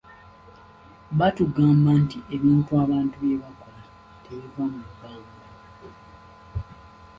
Batugamba 1.17 1.91
nti 2.03 2.17
ebintu 2.35 2.71
abantu 2.83 3.15
bye 3.23 3.35
bakola 3.43 3.79
tebiva 4.23 4.63
mu 4.73 4.81
bbanga. 4.87 5.39